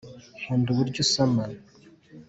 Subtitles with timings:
[0.41, 1.43] nkunda uburyo unsoma.